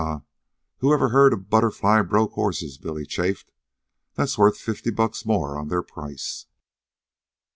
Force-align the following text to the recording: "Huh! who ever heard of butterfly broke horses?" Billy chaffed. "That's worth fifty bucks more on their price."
"Huh! 0.03 0.21
who 0.79 0.93
ever 0.95 1.09
heard 1.09 1.31
of 1.31 1.47
butterfly 1.51 2.01
broke 2.01 2.31
horses?" 2.31 2.79
Billy 2.79 3.05
chaffed. 3.05 3.51
"That's 4.15 4.35
worth 4.35 4.57
fifty 4.57 4.89
bucks 4.89 5.27
more 5.27 5.55
on 5.59 5.67
their 5.67 5.83
price." 5.83 6.47